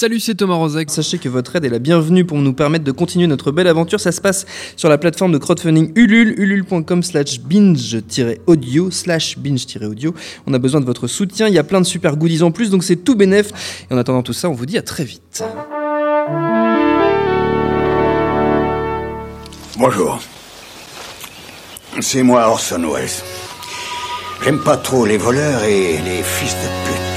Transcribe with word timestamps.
Salut, 0.00 0.20
c'est 0.20 0.36
Thomas 0.36 0.54
Rozek. 0.54 0.92
Sachez 0.92 1.18
que 1.18 1.28
votre 1.28 1.56
aide 1.56 1.64
est 1.64 1.70
la 1.70 1.80
bienvenue 1.80 2.24
pour 2.24 2.38
nous 2.38 2.52
permettre 2.52 2.84
de 2.84 2.92
continuer 2.92 3.26
notre 3.26 3.50
belle 3.50 3.66
aventure. 3.66 3.98
Ça 3.98 4.12
se 4.12 4.20
passe 4.20 4.46
sur 4.76 4.88
la 4.88 4.96
plateforme 4.96 5.32
de 5.32 5.38
crowdfunding 5.38 5.90
Ulule, 5.96 6.38
ulule.com 6.38 7.02
slash 7.02 7.40
binge-audio, 7.40 8.92
slash 8.92 9.36
binge-audio. 9.38 10.14
On 10.46 10.54
a 10.54 10.60
besoin 10.60 10.80
de 10.80 10.86
votre 10.86 11.08
soutien. 11.08 11.48
Il 11.48 11.54
y 11.54 11.58
a 11.58 11.64
plein 11.64 11.80
de 11.80 11.84
super 11.84 12.16
goodies 12.16 12.44
en 12.44 12.52
plus, 12.52 12.70
donc 12.70 12.84
c'est 12.84 12.94
tout 12.94 13.16
bénef. 13.16 13.50
Et 13.90 13.94
en 13.94 13.98
attendant 13.98 14.22
tout 14.22 14.32
ça, 14.32 14.48
on 14.48 14.54
vous 14.54 14.66
dit 14.66 14.78
à 14.78 14.82
très 14.82 15.02
vite. 15.02 15.42
Bonjour. 19.76 20.20
C'est 21.98 22.22
moi 22.22 22.46
Orson 22.46 22.88
Welles. 22.94 23.08
J'aime 24.44 24.60
pas 24.60 24.76
trop 24.76 25.04
les 25.04 25.16
voleurs 25.16 25.64
et 25.64 25.98
les 25.98 26.22
fils 26.22 26.54
de 26.54 26.88
pute. 26.88 27.07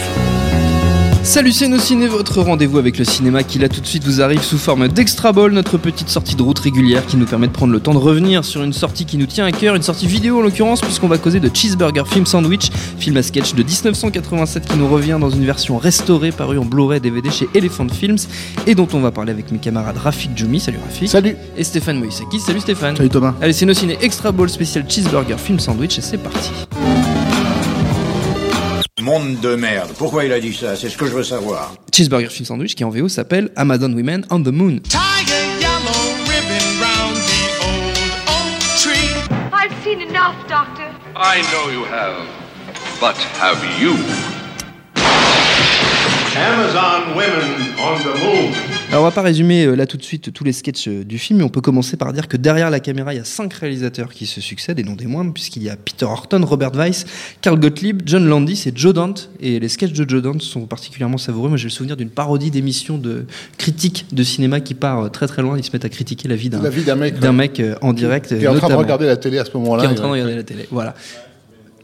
Salut 1.24 1.52
c'est 1.52 1.68
nos 1.68 1.78
ciné, 1.78 2.08
votre 2.08 2.42
rendez-vous 2.42 2.80
avec 2.80 2.98
le 2.98 3.06
cinéma 3.06 3.44
qui 3.44 3.60
là 3.60 3.70
tout 3.70 3.80
de 3.80 3.86
suite 3.86 4.04
vous 4.04 4.21
arrive 4.21 4.42
sous 4.42 4.58
forme 4.58 4.88
d'Extra 4.88 5.32
Ball, 5.32 5.52
notre 5.52 5.78
petite 5.78 6.10
sortie 6.10 6.36
de 6.36 6.42
route 6.42 6.57
régulière 6.57 7.06
qui 7.06 7.16
nous 7.16 7.28
permet 7.28 7.46
de 7.46 7.52
prendre 7.52 7.71
le 7.71 7.79
temps 7.79 7.93
de 7.93 8.00
revenir 8.00 8.43
sur 8.43 8.64
une 8.64 8.74
sortie 8.74 9.06
qui 9.06 9.18
nous 9.18 9.28
tient 9.28 9.46
à 9.46 9.52
cœur, 9.52 9.76
une 9.76 9.84
sortie 9.84 10.07
vidéo 10.07 10.39
en 10.39 10.42
l'occurrence 10.42 10.82
puisqu'on 10.82 11.07
va 11.07 11.20
causer 11.20 11.39
de 11.39 11.50
Cheeseburger 11.54 12.07
Film 12.07 12.26
Sandwich, 12.26 12.71
film 12.98 13.18
à 13.18 13.24
sketch 13.24 13.54
de 13.54 13.62
1987 13.62 14.65
qui 14.65 14.78
nous 14.78 14.88
revient 14.88 15.18
dans 15.21 15.29
une 15.29 15.46
version 15.46 15.78
restaurée 15.78 16.32
parue 16.32 16.57
en 16.57 16.65
Blu-ray 16.65 17.00
DVD 17.00 17.29
chez 17.29 17.48
Elephant 17.54 17.88
Films 17.88 18.18
et 18.65 18.74
dont 18.74 18.88
on 18.93 19.00
va 19.00 19.12
parler 19.12 19.32
avec 19.32 19.51
mes 19.51 19.60
camarades 19.60 19.98
Rafik 19.98 20.36
Djoumi, 20.36 20.60
salut 20.60 20.79
Rafik. 20.84 21.07
Salut 21.07 21.36
Et 21.56 21.64
Stéphane 21.64 22.00
Moïsaki, 22.00 22.40
salut 22.40 22.62
Stéphane. 22.62 22.98
Salut 22.98 23.10
Thomas 23.10 23.36
Allez 23.42 23.54
c'est 23.54 23.68
nos 23.68 23.76
ciné 23.76 23.96
Extra 24.01 24.32
Ball 24.32 24.50
spécial 24.50 24.86
Cheeseburger 24.90 25.38
Film 25.38 25.60
Sandwich 25.60 26.00
et 26.00 26.01
c'est 26.01 26.18
parti. 26.18 26.50
Monde 29.01 29.39
de 29.39 29.55
merde. 29.55 29.89
Pourquoi 29.97 30.25
il 30.25 30.32
a 30.32 30.39
dit 30.39 30.54
ça? 30.54 30.75
C'est 30.75 30.89
ce 30.89 30.97
que 30.97 31.07
je 31.07 31.11
veux 31.11 31.23
savoir. 31.23 31.73
Cheeseburger 31.92 32.30
Film 32.30 32.45
Sandwich 32.45 32.75
qui 32.75 32.83
en 32.83 32.89
VO 32.89 33.09
s'appelle 33.09 33.50
Amazon 33.55 33.92
Women 33.94 34.25
on 34.30 34.44
the 34.44 34.47
Moon. 34.47 34.80
Tiger 34.83 35.33
yellow 35.59 36.16
ribbon 36.28 36.66
round 36.80 37.16
the 37.17 37.44
old 37.66 37.98
oak 38.28 38.59
tree. 38.78 39.09
I've 39.52 39.73
seen 39.84 40.02
enough, 40.02 40.36
Doctor. 40.48 40.88
I 41.16 41.42
know 41.52 41.72
you 41.72 41.84
have. 41.86 42.28
But 43.00 43.17
have 43.39 43.58
you? 43.81 43.95
Amazon 46.36 47.16
women 47.16 47.73
on 47.80 47.98
the 48.04 48.14
moon. 48.23 48.81
Alors 48.92 49.03
on 49.03 49.06
va 49.08 49.11
pas 49.11 49.22
résumer 49.22 49.64
euh, 49.64 49.75
là 49.75 49.88
tout 49.88 49.95
de 49.95 50.03
suite 50.03 50.34
tous 50.34 50.44
les 50.44 50.52
sketchs 50.52 50.89
euh, 50.89 51.06
du 51.06 51.17
film, 51.17 51.39
mais 51.39 51.45
on 51.45 51.50
peut 51.50 51.61
commencer 51.61 51.95
par 51.95 52.11
dire 52.11 52.28
que 52.28 52.36
derrière 52.36 52.70
la 52.70 52.81
caméra, 52.81 53.14
il 53.14 53.17
y 53.17 53.22
a 53.22 53.23
cinq 53.23 53.53
réalisateurs 53.53 54.11
qui 54.11 54.25
se 54.25 54.42
succèdent, 54.42 54.80
et 54.80 54.83
non 54.83 54.95
des 54.95 55.06
moindres, 55.08 55.31
puisqu'il 55.33 55.64
y 55.64 55.70
a 55.70 55.78
Peter 55.78 56.03
Horton, 56.03 56.44
Robert 56.44 56.72
Weiss, 56.73 57.06
Carl 57.39 57.58
Gottlieb, 57.58 58.02
John 58.06 58.28
Landis 58.28 58.64
et 58.66 58.73
Joe 58.75 58.94
Dante. 58.94 59.30
Et 59.39 59.61
les 59.61 59.70
sketchs 59.70 59.94
de 59.94 60.09
Joe 60.09 60.22
Dante 60.22 60.42
sont 60.42 60.66
particulièrement 60.66 61.17
savoureux. 61.17 61.48
Moi 61.48 61.58
j'ai 61.58 61.67
le 61.67 61.70
souvenir 61.70 61.95
d'une 61.95 62.09
parodie 62.09 62.52
d'émission 62.52 62.98
de 62.98 63.28
critique 63.58 64.08
de 64.11 64.23
cinéma 64.23 64.59
qui 64.59 64.73
part 64.73 65.05
euh, 65.05 65.08
très 65.08 65.28
très 65.28 65.42
loin. 65.42 65.58
Ils 65.58 65.64
se 65.64 65.72
mettent 65.72 65.86
à 65.86 65.89
critiquer 65.89 66.28
la 66.28 66.36
vie 66.36 66.50
d'un 66.50 66.61
La 66.61 66.70
vie 66.70 66.83
d'un 66.83 66.95
mec, 66.95 67.17
d'un 67.17 67.31
mec 67.31 67.61
en 67.81 67.94
direct. 67.94 68.38
qui 68.38 68.44
est 68.44 68.48
en 68.48 68.55
train 68.55 68.67
de 68.67 68.73
regarder 68.73 69.05
la 69.05 69.16
télé 69.16 69.38
à 69.38 69.45
ce 69.45 69.52
moment-là. 69.53 69.83
qui 69.83 69.88
est 69.88 69.92
en 69.94 69.95
train 69.95 70.08
de 70.08 70.11
regarder 70.11 70.36
la 70.36 70.44
télé. 70.44 70.67
Voilà. 70.70 70.95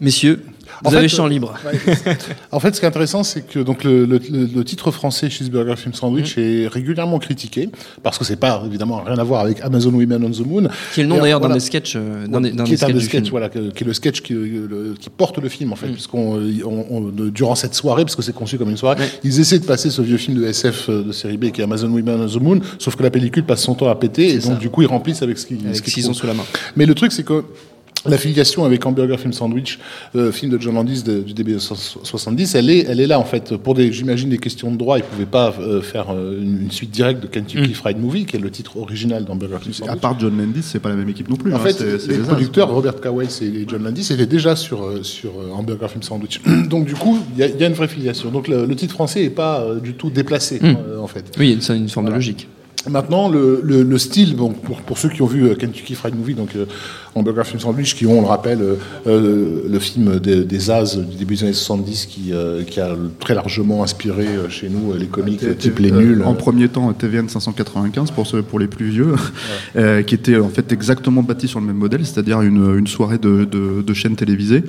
Messieurs, 0.02 0.44
vous 0.84 0.88
En 0.88 0.92
fait, 0.92 0.98
avez 0.98 1.08
champ 1.08 1.26
euh, 1.26 1.30
libre. 1.30 1.54
Ouais. 1.66 2.18
en 2.52 2.60
fait, 2.60 2.76
ce 2.76 2.80
qui 2.80 2.86
est 2.86 2.90
intéressant, 2.90 3.24
c'est 3.24 3.42
que 3.42 3.60
donc 3.60 3.84
le, 3.84 4.06
le- 4.06 4.20
le- 4.30 4.46
le 4.56 4.64
titre 4.64 4.92
français 4.92 5.30
Cheeseburger 5.30 5.76
Film 5.78 5.94
Sandwich 5.94 6.38
Mm. 6.38 6.40
est 6.42 6.68
régulièrement 6.68 7.20
critiqué 7.20 7.70
parce 8.04 8.18
que 8.18 8.24
c'est 8.26 8.36
pas 8.36 8.62
évidemment 8.66 9.02
rien 9.04 9.18
à 9.18 9.24
voir 9.24 9.42
avec 9.42 9.62
Amazon 9.62 9.92
Women 9.94 10.24
on 10.26 10.32
the 10.32 10.46
Moon. 10.46 10.68
Qui 10.94 11.02
est 11.02 11.04
le 11.04 11.10
nom 11.10 11.18
d'ailleurs 11.20 11.40
d'un 11.40 11.48
voilà. 11.48 11.60
des 11.60 11.66
sketchs, 11.66 11.94
euh, 11.96 12.28
d'un 12.28 12.42
des, 12.42 12.52
d'un 12.52 12.64
qui 12.64 12.72
est 12.72 12.76
un 12.76 12.78
sketchs 12.78 12.88
des 12.94 13.00
du 13.00 13.06
sketchs, 13.06 13.22
film. 13.24 13.32
voilà, 13.32 13.50
qui 13.50 13.58
est 13.60 13.84
le 13.86 13.94
sketch 13.94 14.22
qui, 14.22 14.34
le- 14.34 14.96
qui 15.00 15.10
porte 15.10 15.38
le 15.40 15.50
film 15.50 15.72
en 15.74 15.76
fait, 15.76 15.88
puisqu'on 15.88 16.36
on- 16.66 16.86
on- 16.90 17.02
durant 17.30 17.56
cette 17.56 17.74
soirée, 17.74 18.04
parce 18.04 18.16
que 18.16 18.22
c'est 18.22 18.34
conçu 18.36 18.58
comme 18.58 18.70
une 18.70 18.78
soirée, 18.78 19.04
ils 19.24 19.40
essaient 19.40 19.60
de 19.60 19.66
passer 19.66 19.90
ce 19.90 20.02
vieux 20.02 20.18
film 20.18 20.38
de 20.40 20.46
SF 20.46 20.90
euh, 20.90 21.04
de 21.04 21.12
série 21.12 21.38
B 21.38 21.52
qui 21.52 21.62
est 21.62 21.64
Amazon 21.64 21.90
Women 21.90 22.22
on 22.22 22.28
the 22.28 22.42
Moon, 22.42 22.60
sauf 22.80 22.96
que 22.96 23.04
la 23.04 23.10
pellicule 23.10 23.44
passe 23.44 23.62
son 23.62 23.74
temps 23.76 23.90
à 23.90 23.96
péter 23.96 24.30
et 24.30 24.34
donc 24.40 24.44
ça. 24.44 24.56
du 24.56 24.70
coup 24.70 24.82
ils 24.82 24.88
remplissent 24.88 25.22
avec 25.22 25.38
ce 25.38 25.46
qu'ils 25.46 26.10
ont 26.10 26.14
sous 26.14 26.28
la 26.28 26.34
main. 26.34 26.44
Mais 26.76 26.86
le 26.86 26.94
truc, 26.96 27.12
c'est 27.12 27.24
que 27.24 27.44
l'affiliation 28.06 28.64
avec 28.66 28.86
Hamburger 28.86 29.20
Film 29.20 29.34
Sandwich, 29.34 29.80
euh, 30.16 30.32
film 30.32 30.52
de 30.52 30.62
John 30.62 30.76
Landis 30.76 31.04
de- 31.04 31.20
du 31.22 31.34
début 31.34 31.54
des 31.54 31.60
70, 31.60 32.56
elle 32.56 32.70
est, 32.70 32.86
elle 32.88 33.00
est 33.00 33.08
là 33.08 33.20
en 33.20 33.24
fait. 33.26 33.56
Pour 33.58 33.74
des, 33.76 33.92
j'imagine, 33.92 34.30
des 34.30 34.38
questions 34.38 34.72
de 34.72 34.78
droit, 34.78 34.98
ils 34.98 35.04
pouvaient 35.04 35.26
pas 35.26 35.54
euh, 35.60 35.82
faire 35.82 36.08
euh, 36.12 36.40
une, 36.42 36.62
une 36.64 36.72
suite 36.72 36.92
directe 36.92 37.22
de 37.22 37.28
Kentucky 37.28 37.74
Fried 37.74 37.98
Movie, 37.98 38.26
qui 38.26 38.36
est 38.36 38.40
le 38.40 38.50
titre 38.52 38.78
original 38.78 39.26
d'Hamburger 39.26 39.60
Film 39.60 39.74
À 39.74 39.78
Sandwich. 39.78 40.02
part 40.02 40.20
John 40.20 40.38
Landis, 40.38 40.62
c'est 40.64 40.80
pas 40.80 40.90
la 40.90 40.96
même 40.96 41.10
équipe 41.10 41.30
non 41.30 41.36
plus. 41.36 41.54
En 41.54 41.58
hein, 41.58 41.60
fait, 41.60 41.74
c'est- 41.74 42.00
c'est 42.00 42.12
les 42.14 42.18
producteurs. 42.20 42.70
Robert 42.70 43.00
Kawaii 43.02 43.28
et 43.42 43.66
John 43.68 43.84
Landis, 43.84 44.08
étaient 44.12 44.26
déjà 44.26 44.56
sur, 44.56 45.06
sur 45.06 45.32
Hamburger 45.58 45.90
Film 45.90 46.04
Sandwich. 46.04 46.42
Donc, 46.70 46.86
du 46.86 46.94
coup, 46.94 47.18
il 47.36 47.40
y, 47.40 47.44
a- 47.44 47.48
il 47.48 47.60
y 47.60 47.64
a 47.64 47.68
une 47.68 47.74
vraie 47.74 47.88
filiation. 47.88 48.30
Donc, 48.30 48.48
le, 48.48 48.66
le 48.66 48.76
titre 48.76 48.94
français 48.94 49.22
n'est 49.24 49.30
pas 49.30 49.62
euh, 49.62 49.80
du 49.80 49.94
tout 49.94 50.10
déplacé, 50.10 50.60
euh, 50.64 51.00
en 51.00 51.08
fait. 51.08 51.26
Oui, 51.40 51.58
c'est 51.62 51.76
une 51.76 51.90
forme 51.90 52.08
de 52.08 52.14
logique. 52.14 52.48
Maintenant, 52.90 53.30
le, 53.30 53.62
le, 53.64 53.84
le 53.84 53.98
style, 53.98 54.36
bon, 54.36 54.50
pour, 54.50 54.82
pour 54.82 54.98
ceux 54.98 55.10
qui 55.10 55.22
ont 55.22 55.28
vu 55.28 55.46
euh, 55.46 55.56
Kentucky 55.56 55.94
Fried 55.96 56.16
Movie, 56.16 56.34
donc 56.34 56.56
euh, 56.56 56.66
Hamburger 57.16 57.46
Film 57.46 57.60
Sandwich, 57.60 57.96
qui 57.96 58.06
ont, 58.06 58.20
on 58.20 58.22
le 58.22 58.28
rappelle, 58.28 58.62
euh, 58.62 58.76
euh, 59.08 59.62
le 59.70 59.80
film 59.80 60.20
des, 60.20 60.44
des 60.44 60.72
As 60.72 60.98
du 60.98 61.16
début 61.16 61.36
des 61.36 61.44
années 61.44 61.54
70, 61.54 62.06
qui, 62.08 62.34
euh, 62.34 62.64
qui 62.64 62.80
a 62.80 62.96
très 63.20 63.36
largement 63.36 63.84
inspiré 63.84 64.26
euh, 64.28 64.50
chez 64.50 64.70
nous 64.70 64.94
les 64.94 65.06
comics 65.08 65.58
type 65.58 65.80
Les 65.80 65.92
Nuls. 65.92 66.24
En 66.26 66.34
premier 66.34 66.68
temps, 66.70 66.92
TVN 66.94 67.30
595 67.30 68.12
pour 68.12 68.28
ceux 68.28 68.42
pour 68.42 68.60
les 68.60 68.68
plus 68.68 68.90
vieux, 68.90 69.14
euh, 69.76 70.02
qui 70.02 70.16
était 70.16 70.38
en 70.38 70.50
fait 70.50 70.72
exactement 70.72 71.24
bâti 71.24 71.48
sur 71.48 71.60
le 71.60 71.66
même 71.66 71.78
modèle, 71.78 72.06
c'est-à-dire 72.06 72.42
une, 72.42 72.78
une 72.78 72.88
soirée 72.88 73.18
de, 73.18 73.46
de, 73.46 73.82
de 73.82 73.94
chaînes 73.94 74.16
télévisées 74.16 74.64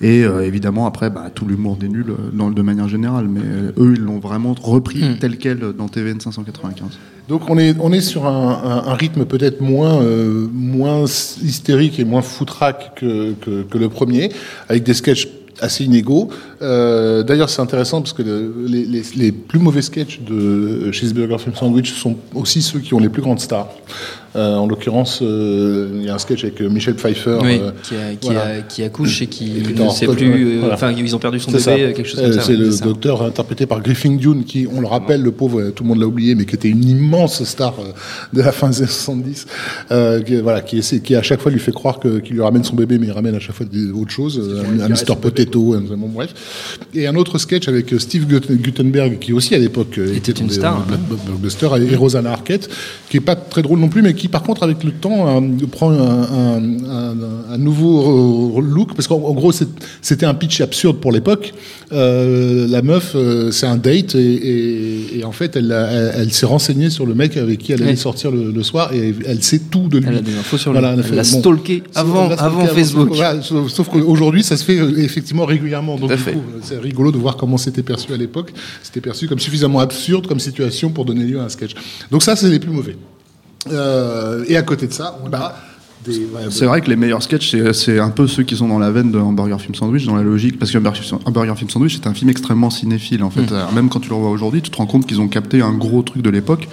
et 0.00 0.24
euh, 0.24 0.44
évidemment 0.44 0.86
après 0.86 1.10
bah, 1.10 1.30
tout 1.34 1.46
l'humour 1.46 1.76
des 1.76 1.88
nuls 1.88 2.14
dans, 2.32 2.50
de 2.50 2.62
manière 2.62 2.88
générale, 2.88 3.26
mais 3.28 3.40
euh, 3.44 3.72
eux 3.78 3.94
ils 3.96 4.02
l'ont 4.02 4.18
vraiment 4.18 4.54
repris 4.60 4.94
Mm. 4.94 5.18
tel 5.18 5.36
quel 5.38 5.58
dans 5.76 5.88
TVN 5.88 6.20
595. 6.20 6.98
Donc 7.28 7.48
on 7.48 7.58
est, 7.58 7.63
on 7.80 7.92
est 7.92 8.00
sur 8.00 8.26
un, 8.26 8.94
rythme 8.94 9.24
peut-être 9.24 9.60
moins, 9.60 10.00
euh, 10.02 10.46
moins 10.52 11.04
hystérique 11.04 11.98
et 11.98 12.04
moins 12.04 12.22
foutraque 12.22 12.92
que, 12.96 13.32
que, 13.40 13.78
le 13.78 13.88
premier, 13.88 14.30
avec 14.68 14.82
des 14.82 14.94
sketchs 14.94 15.28
assez 15.60 15.84
inégaux. 15.84 16.30
Euh, 16.62 17.22
D'ailleurs, 17.22 17.48
c'est 17.48 17.62
intéressant 17.62 18.00
parce 18.02 18.12
que 18.12 18.22
le- 18.22 18.66
les, 18.66 18.84
les, 18.84 19.02
les 19.16 19.32
plus 19.32 19.58
mauvais 19.60 19.82
sketchs 19.82 20.20
de 20.20 20.90
Cheeseburger 20.92 21.38
Film 21.40 21.54
Sandwich 21.54 21.92
sont 21.94 22.16
aussi 22.34 22.60
ceux 22.60 22.80
qui 22.80 22.92
ont 22.94 22.98
les 22.98 23.08
plus 23.08 23.22
grandes 23.22 23.40
stars. 23.40 23.68
Euh, 24.36 24.56
en 24.56 24.66
l'occurrence, 24.66 25.20
euh, 25.22 25.90
il 25.94 26.04
y 26.04 26.08
a 26.08 26.14
un 26.14 26.18
sketch 26.18 26.42
avec 26.42 26.60
euh, 26.60 26.68
Michel 26.68 26.94
Pfeiffer. 26.96 27.38
Oui, 27.42 27.60
qui, 27.84 27.94
a- 27.94 28.14
qui, 28.20 28.26
voilà. 28.26 28.40
a- 28.58 28.60
qui 28.62 28.82
accouche 28.82 29.22
et 29.22 29.28
qui 29.28 29.58
Et 29.58 29.72
ne 29.80 29.88
sait 29.90 30.06
plus. 30.08 30.58
voilà. 30.58 30.74
Enfin, 30.74 30.90
ils 30.92 31.14
ont 31.14 31.20
perdu 31.20 31.38
son 31.38 31.52
bébé, 31.52 31.62
ça. 31.62 31.76
quelque 31.76 32.04
chose 32.04 32.20
comme 32.20 32.32
ça. 32.32 32.40
C'est 32.42 32.56
le 32.56 32.70
ça. 32.72 32.84
docteur 32.84 33.22
interprété 33.22 33.66
par 33.66 33.80
Griffin 33.80 34.16
Dune, 34.16 34.44
qui, 34.44 34.66
on 34.72 34.80
le 34.80 34.88
rappelle, 34.88 35.22
le 35.22 35.30
pauvre, 35.30 35.70
tout 35.70 35.84
le 35.84 35.88
monde 35.90 36.00
l'a 36.00 36.06
oublié, 36.06 36.34
mais 36.34 36.46
qui 36.46 36.56
était 36.56 36.68
une 36.68 36.82
immense 36.82 37.44
star 37.44 37.74
de 38.32 38.42
la 38.42 38.50
fin 38.50 38.70
des 38.70 38.78
années 38.78 38.86
70, 38.88 39.46
euh, 39.92 40.20
qui, 40.20 40.34
voilà, 40.40 40.62
qui, 40.62 40.78
essaie, 40.78 40.98
qui 41.00 41.14
à 41.14 41.22
chaque 41.22 41.40
fois 41.40 41.52
lui 41.52 41.60
fait 41.60 41.70
croire 41.72 42.00
qu'il 42.00 42.34
lui 42.34 42.42
ramène 42.42 42.64
son 42.64 42.74
bébé, 42.74 42.98
mais 42.98 43.06
il 43.06 43.12
ramène 43.12 43.36
à 43.36 43.40
chaque 43.40 43.54
fois 43.54 43.66
des- 43.70 43.90
autre 43.92 44.10
chose, 44.10 44.40
un, 44.66 44.80
un 44.80 44.88
Mr. 44.88 45.14
Potato, 45.20 45.74
un, 45.74 45.80
bon, 45.96 46.08
bref. 46.08 46.34
Et 46.92 47.06
un 47.06 47.14
autre 47.14 47.38
sketch 47.38 47.68
avec 47.68 47.94
Steve 47.98 48.26
Gut- 48.26 48.50
Guttenberg, 48.50 49.18
qui 49.20 49.32
aussi 49.32 49.54
à 49.54 49.58
l'époque 49.58 49.96
euh, 49.98 50.12
Était 50.16 50.32
une 50.32 50.50
star, 50.50 50.76
en 50.78 50.80
hein. 50.92 50.98
blockbuster, 51.26 51.68
et 51.88 51.94
Rosanna 51.94 52.32
Arquette, 52.32 52.68
qui 53.08 53.18
est 53.18 53.20
pas 53.20 53.36
très 53.36 53.62
drôle 53.62 53.78
non 53.78 53.88
plus, 53.88 54.02
mais 54.02 54.14
qui 54.14 54.23
par 54.28 54.42
contre 54.42 54.62
avec 54.62 54.82
le 54.84 54.90
temps 54.92 55.28
euh, 55.28 55.40
prend 55.70 55.90
un, 55.90 55.98
un- 55.98 56.84
un- 56.84 57.52
un 57.54 57.58
nouveau 57.58 58.60
look, 58.60 58.94
parce 58.94 59.06
qu'en 59.08 59.16
en 59.16 59.32
gros 59.32 59.52
c'était 60.02 60.26
un 60.26 60.34
pitch 60.34 60.60
absurde 60.60 60.98
pour 60.98 61.12
l'époque. 61.12 61.52
Euh, 61.92 62.66
la 62.68 62.82
meuf, 62.82 63.12
euh, 63.14 63.50
c'est 63.50 63.66
un 63.66 63.76
date, 63.76 64.14
et, 64.14 64.18
et- 64.18 65.18
et 65.18 65.24
en 65.24 65.32
fait 65.32 65.56
elle, 65.56 65.70
a- 65.72 65.90
elle, 65.90 66.12
elle 66.22 66.32
s'est 66.32 66.46
renseignée 66.46 66.90
sur 66.90 67.06
le 67.06 67.14
mec 67.14 67.36
avec 67.36 67.58
qui 67.58 67.72
elle 67.72 67.82
allait 67.82 67.92
Oui. 67.92 67.96
sortir 67.96 68.30
le, 68.30 68.50
le 68.50 68.62
soir, 68.62 68.92
et 68.92 69.14
elle 69.26 69.42
sait 69.42 69.60
tout 69.70 69.88
de 69.88 69.98
lui. 69.98 70.06
Elle 70.08 70.16
a 70.16 70.22
des 70.22 70.34
infos 70.36 70.58
sur 70.58 70.72
lui. 70.72 70.80
Voilà, 70.80 70.96
Elle 71.08 71.14
l'a 71.16 71.22
bon. 71.22 71.40
stalké 71.40 71.82
avant, 71.94 72.30
avant 72.30 72.66
Facebook. 72.66 73.08
Voilà, 73.12 73.40
sauf 73.42 73.68
sauf 73.70 73.88
qu'aujourd'hui, 73.88 74.42
ça 74.42 74.56
se 74.56 74.64
fait 74.64 74.76
effectivement 74.98 75.44
régulièrement. 75.44 75.96
Donc, 75.96 76.10
du 76.10 76.22
coup, 76.22 76.40
c'est 76.62 76.78
rigolo 76.78 77.12
de 77.12 77.18
voir 77.18 77.36
comment 77.36 77.56
c'était 77.58 77.82
perçu 77.82 78.12
à 78.12 78.16
l'époque. 78.16 78.52
C'était 78.82 79.00
perçu 79.00 79.28
comme 79.28 79.38
suffisamment 79.38 79.80
absurde 79.80 80.26
comme 80.26 80.40
situation 80.40 80.90
pour 80.90 81.04
donner 81.04 81.24
lieu 81.24 81.38
à 81.40 81.44
un 81.44 81.48
sketch. 81.48 81.72
Donc, 82.10 82.22
ça, 82.22 82.34
c'est 82.36 82.48
les 82.48 82.58
plus 82.58 82.70
mauvais. 82.72 82.96
Euh, 83.70 84.44
et 84.48 84.56
à 84.56 84.62
côté 84.62 84.86
de 84.86 84.92
ça, 84.92 85.18
on 85.24 85.32
a 85.32 85.54
des. 86.04 86.18
ouais, 86.18 86.42
C'est 86.50 86.66
vrai 86.66 86.80
que 86.80 86.90
les 86.90 86.96
meilleurs 86.96 87.22
sketchs, 87.22 87.54
c'est- 87.72 87.98
un 87.98 88.10
peu 88.10 88.26
ceux 88.26 88.42
qui 88.42 88.56
sont 88.56 88.68
dans 88.68 88.78
la 88.78 88.90
veine 88.90 89.10
de 89.10 89.18
Hamburger 89.18 89.60
Film 89.60 89.74
Sandwich, 89.74 90.04
dans 90.06 90.16
la 90.16 90.22
logique, 90.22 90.58
parce 90.58 90.70
que 90.70 90.78
Hamburger 91.24 91.56
Film 91.56 91.70
Sandwich, 91.70 91.94
c'est 91.96 92.06
un 92.08 92.14
film 92.14 92.30
extrêmement 92.30 92.70
cinéphile, 92.70 93.22
en 93.24 93.30
fait. 93.30 93.50
Alors, 93.52 93.72
Même 93.72 93.88
quand 93.88 94.00
tu 94.00 94.10
le 94.10 94.14
revois 94.16 94.30
aujourd'hui, 94.30 94.60
tu 94.62 94.70
te 94.70 94.76
rends 94.76 94.86
compte 94.86 95.06
qu'ils 95.06 95.20
ont 95.20 95.28
capté 95.28 95.62
un 95.62 95.72
gros 95.72 96.02
truc 96.02 96.22
de 96.22 96.30
l'époque. 96.30 96.68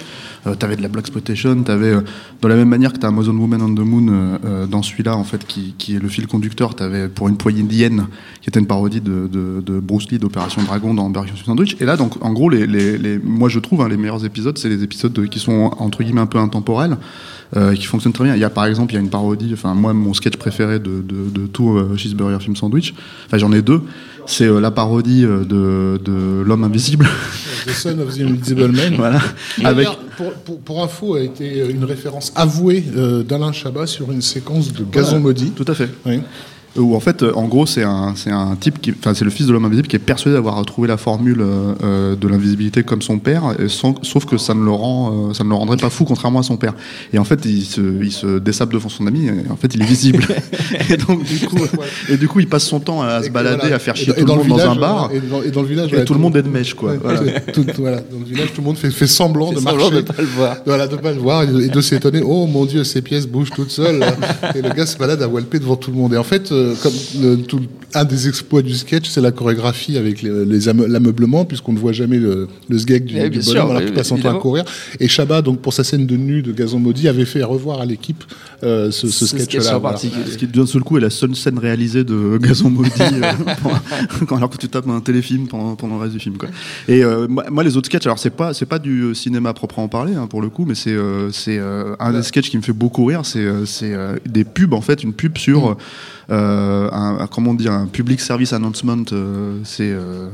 Euh, 0.46 0.54
t'avais 0.56 0.74
de 0.76 0.82
la 0.82 0.88
Black 0.88 1.04
Exploitation, 1.04 1.62
t'avais, 1.62 1.92
euh, 1.92 2.00
de 2.40 2.48
la 2.48 2.56
même 2.56 2.68
manière 2.68 2.92
que 2.92 2.98
t'as 2.98 3.08
Amazon 3.08 3.36
Woman 3.36 3.62
on 3.62 3.74
the 3.74 3.78
Moon, 3.78 4.06
euh, 4.44 4.66
dans 4.66 4.82
celui-là, 4.82 5.16
en 5.16 5.22
fait, 5.22 5.46
qui, 5.46 5.74
qui 5.78 5.94
est 5.94 6.00
le 6.00 6.08
fil 6.08 6.26
conducteur, 6.26 6.74
t'avais 6.74 7.08
pour 7.08 7.28
une 7.28 7.36
poignée 7.36 7.62
d'hyènes, 7.62 8.06
qui 8.40 8.48
était 8.50 8.58
une 8.58 8.66
parodie 8.66 9.00
de, 9.00 9.28
de, 9.30 9.62
de 9.64 9.78
Bruce 9.78 10.10
Lee 10.10 10.18
d'Opération 10.18 10.60
Dragon 10.62 10.94
dans 10.94 11.12
Film 11.12 11.36
Sandwich. 11.44 11.76
Et 11.80 11.84
là, 11.84 11.96
donc, 11.96 12.24
en 12.24 12.32
gros, 12.32 12.50
les, 12.50 12.66
les, 12.66 12.98
les- 12.98 13.18
moi, 13.18 13.48
je 13.48 13.60
trouve, 13.60 13.82
hein, 13.82 13.88
les 13.88 13.96
meilleurs 13.96 14.24
épisodes, 14.24 14.58
c'est 14.58 14.68
les 14.68 14.82
épisodes 14.82 15.12
de- 15.12 15.26
qui 15.26 15.38
sont, 15.38 15.70
entre 15.78 16.02
guillemets, 16.02 16.20
un 16.22 16.26
peu 16.26 16.38
intemporels. 16.38 16.96
euh, 17.54 17.74
qui 17.74 17.84
fonctionnent 17.84 18.14
très 18.14 18.24
bien. 18.24 18.34
Il 18.34 18.40
y 18.40 18.44
a 18.44 18.48
par 18.50 18.64
exemple, 18.64 18.92
il 18.92 18.94
y 18.94 18.98
a 18.98 19.02
une 19.02 19.10
parodie, 19.10 19.50
enfin 19.52 19.74
moi 19.74 19.92
mon 19.92 20.14
sketch 20.14 20.36
préféré 20.38 20.78
de, 20.78 21.02
de, 21.06 21.28
de 21.40 21.46
tout 21.46 21.76
euh, 21.76 21.96
Cheeseburger 21.98 22.38
Film 22.40 22.56
Sandwich, 22.56 22.94
enfin 23.26 23.36
j'en 23.36 23.52
ai 23.52 23.60
deux. 23.60 23.82
C'est 24.26 24.46
euh, 24.46 24.60
la 24.60 24.70
parodie 24.70 25.24
euh, 25.24 25.44
de, 25.44 26.00
de 26.02 26.42
l'homme 26.42 26.64
invisible. 26.64 27.06
The 27.66 27.70
Son 27.70 27.98
of 28.00 28.16
the 28.16 28.22
Invisible 28.22 28.72
Man. 28.72 28.94
voilà. 28.96 29.20
Avec 29.62 29.86
pour, 30.16 30.32
pour, 30.32 30.60
pour 30.60 30.82
info, 30.82 31.14
a 31.14 31.20
été 31.20 31.68
une 31.70 31.84
référence 31.84 32.32
avouée 32.34 32.84
euh, 32.96 33.22
d'Alain 33.22 33.52
Chabat 33.52 33.86
sur 33.86 34.10
une 34.10 34.22
séquence 34.22 34.72
de 34.72 34.84
Gazon 34.84 35.20
Maudit. 35.20 35.50
tout 35.52 35.64
à 35.68 35.74
fait. 35.74 35.88
Oui. 36.04 36.20
Où 36.76 36.96
en 36.96 37.00
fait, 37.00 37.22
euh, 37.22 37.32
en 37.34 37.44
gros, 37.48 37.66
c'est 37.66 37.82
un, 37.82 38.14
c'est 38.16 38.30
un 38.30 38.56
type 38.58 38.80
qui, 38.80 38.92
enfin, 38.98 39.12
c'est 39.12 39.26
le 39.26 39.30
fils 39.30 39.46
de 39.46 39.52
l'homme 39.52 39.66
invisible 39.66 39.88
qui 39.88 39.96
est 39.96 39.98
persuadé 39.98 40.34
d'avoir 40.34 40.64
trouvé 40.64 40.88
la 40.88 40.96
formule 40.96 41.40
euh, 41.42 41.74
euh, 41.84 42.16
de 42.16 42.26
l'invisibilité 42.28 42.82
comme 42.82 43.02
son 43.02 43.18
père, 43.18 43.42
et 43.58 43.68
sans- 43.68 43.94
sauf 44.02 44.24
que 44.24 44.38
ça 44.38 44.54
ne 44.54 44.64
le 44.64 44.70
rend, 44.70 45.28
euh, 45.30 45.34
ça 45.34 45.44
ne 45.44 45.50
le 45.50 45.54
rendrait 45.54 45.76
pas 45.76 45.90
fou, 45.90 46.04
contrairement 46.04 46.38
à 46.38 46.42
son 46.42 46.56
père. 46.56 46.72
Et 47.12 47.18
en 47.18 47.24
fait, 47.24 47.44
il 47.44 47.64
se, 47.66 47.80
il 48.02 48.10
se 48.10 48.38
dessape 48.38 48.72
devant 48.72 48.88
son 48.88 49.06
ami, 49.06 49.26
et 49.26 49.50
en 49.50 49.56
fait, 49.56 49.74
il 49.74 49.82
est 49.82 49.86
visible. 49.86 50.24
et 50.88 50.96
donc, 50.96 51.22
du 51.24 51.40
coup, 51.46 51.58
et 52.08 52.16
du 52.16 52.26
coup, 52.26 52.40
il 52.40 52.48
passe 52.48 52.64
son 52.64 52.80
temps 52.80 53.02
à 53.02 53.22
se 53.22 53.28
balader, 53.28 53.58
voilà, 53.60 53.76
à 53.76 53.78
faire 53.78 53.94
chier 53.94 54.14
dans- 54.14 54.14
tout 54.14 54.20
le 54.20 54.26
monde 54.34 54.48
dans 54.48 54.54
village, 54.56 54.68
un 54.68 54.80
bar. 54.80 55.10
Et 55.12 55.20
dans, 55.20 55.42
et 55.42 55.50
dans 55.50 55.60
le 55.62 55.68
village, 55.68 55.88
Et 55.88 55.90
voilà, 55.90 56.04
tout 56.06 56.14
le 56.14 56.20
monde 56.20 56.36
est 56.38 56.42
de 56.42 56.48
mèche, 56.48 56.72
quoi. 56.72 56.92
Ouais, 56.92 56.98
Voilà. 57.02 57.40
tout- 57.52 57.66
voilà. 57.78 57.98
Dans 57.98 58.18
le 58.18 58.24
village, 58.24 58.48
tout 58.54 58.62
le 58.62 58.66
monde 58.66 58.78
fait, 58.78 58.90
fait 58.90 59.06
semblant 59.06 59.48
Fait 59.50 59.56
de 59.56 59.60
semblant 59.60 59.90
marcher. 59.90 59.96
de 59.96 60.00
pas 60.00 60.14
le 60.22 60.24
voir. 60.28 60.56
Voilà, 60.64 60.88
de 60.88 60.96
pas 60.96 61.12
le 61.12 61.18
voir 61.18 61.42
et 61.42 61.48
de, 61.48 61.60
et 61.60 61.68
de 61.68 61.80
s'étonner. 61.82 62.22
Oh 62.24 62.46
mon 62.46 62.64
Dieu, 62.64 62.82
ces 62.84 63.02
pièces 63.02 63.26
bougent 63.26 63.50
toutes 63.50 63.70
seules. 63.70 64.02
et 64.54 64.62
le 64.62 64.70
gars 64.70 64.86
se 64.86 64.96
balade 64.96 65.20
à 65.20 65.28
walper 65.28 65.58
devant 65.58 65.76
tout 65.76 65.90
le 65.90 65.98
monde. 65.98 66.14
Et 66.14 66.16
en 66.16 66.24
fait, 66.24 66.50
euh, 66.50 66.61
comme 66.82 66.92
le- 67.20 67.36
tout- 67.36 67.60
un 67.94 68.04
des 68.06 68.26
exploits 68.26 68.62
du 68.62 68.74
sketch, 68.74 69.10
c'est 69.10 69.20
la 69.20 69.32
chorégraphie 69.32 69.98
avec 69.98 70.22
les, 70.22 70.46
les 70.46 70.68
ame- 70.70 70.86
l'ameublement, 70.86 71.44
puisqu'on 71.44 71.74
ne 71.74 71.78
voit 71.78 71.92
jamais 71.92 72.16
le, 72.18 72.48
le 72.70 72.78
sgeg 72.78 73.04
du, 73.04 73.16
Eh, 73.18 73.28
du 73.28 73.40
bonhomme 73.40 73.42
sûr, 73.42 73.70
alors 73.70 73.82
qu'il 73.84 73.92
passe 73.92 74.08
son 74.08 74.16
temps 74.16 74.34
à 74.34 74.40
courir. 74.40 74.64
Et 74.98 75.08
Chabat, 75.08 75.42
donc 75.42 75.60
pour 75.60 75.74
sa 75.74 75.84
scène 75.84 76.06
de 76.06 76.16
nu 76.16 76.40
de 76.40 76.52
Gazon 76.52 76.78
Maudit, 76.78 77.08
avait 77.08 77.26
fait 77.26 77.42
revoir 77.42 77.82
à 77.82 77.84
l'équipe 77.84 78.24
euh, 78.64 78.90
ce, 78.90 79.08
ce 79.08 79.26
Ce 79.26 79.26
sketch 79.26 79.42
sketch-là. 79.44 79.76
voilà. 79.76 79.98
Ce 79.98 80.06
qui 80.38 80.46
d'un 80.46 80.64
seul 80.64 80.82
coup 80.82 80.96
est 80.96 81.02
la 81.02 81.10
seule 81.10 81.36
scène 81.36 81.58
réalisée 81.58 82.02
de 82.04 82.38
Gazon 82.40 82.70
Maudit 82.70 82.90
euh, 83.00 83.32
quand, 84.26 84.36
alors 84.36 84.48
que 84.48 84.56
tu 84.56 84.68
tapes 84.68 84.88
un 84.88 85.00
téléfilm 85.00 85.46
pendant, 85.48 85.76
pendant 85.76 85.96
le 85.96 86.00
reste 86.02 86.14
du 86.14 86.20
film 86.20 86.38
quoi. 86.38 86.48
Et 86.88 87.04
euh, 87.04 87.26
moi, 87.28 87.44
moi, 87.50 87.62
les 87.62 87.76
autres 87.76 87.86
sketchs 87.88 88.06
alors 88.06 88.18
c'est 88.18 88.30
pas 88.30 88.54
c'est 88.54 88.64
pas 88.66 88.78
du 88.78 89.02
euh, 89.02 89.14
cinéma 89.14 89.52
proprement 89.52 89.88
parler 89.88 90.14
hein, 90.14 90.26
pour 90.28 90.40
le 90.40 90.48
coup 90.48 90.64
mais 90.66 90.74
c'est 90.74 90.92
euh, 90.92 91.30
c'est 91.30 91.58
euh, 91.58 91.94
un 92.00 92.12
des 92.12 92.22
sketchs 92.22 92.48
qui 92.50 92.56
me 92.56 92.62
fait 92.62 92.72
beaucoup 92.72 93.04
rire 93.04 93.22
c'est 93.24 93.40
euh, 93.40 93.66
c'est 93.66 93.92
euh, 93.92 94.16
des 94.26 94.44
pubs 94.44 94.72
en 94.72 94.80
fait 94.80 95.02
une 95.02 95.12
pub 95.12 95.36
sur 95.38 95.70
euh, 95.70 95.74
un, 96.36 97.18
un- 97.20 97.26
comment 97.26 97.50
on 97.50 97.54
dit 97.54 97.68
un 97.68 97.86
public 97.86 98.20
service 98.20 98.52
announcement 98.52 98.96
euh, 99.12 99.58
c'est 99.64 99.90
euh, 99.90 100.28